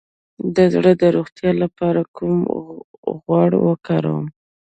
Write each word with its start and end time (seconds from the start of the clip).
د 0.55 0.57
زړه 0.73 0.91
د 1.01 1.03
روغتیا 1.15 1.51
لپاره 1.63 2.01
کوم 2.15 2.37
غوړ 3.23 3.49
وکاروم؟ 3.67 4.25